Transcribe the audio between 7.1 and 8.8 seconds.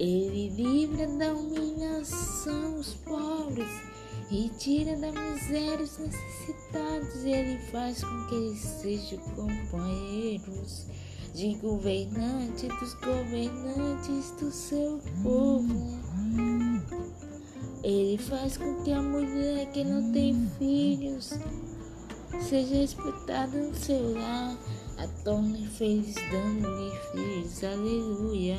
Ele faz com que eles